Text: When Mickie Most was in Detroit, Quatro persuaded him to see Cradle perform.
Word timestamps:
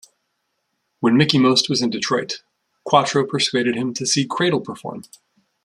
When 0.99 1.15
Mickie 1.15 1.37
Most 1.37 1.69
was 1.69 1.83
in 1.83 1.91
Detroit, 1.91 2.41
Quatro 2.85 3.23
persuaded 3.23 3.75
him 3.75 3.93
to 3.93 4.07
see 4.07 4.25
Cradle 4.25 4.61
perform. 4.61 5.03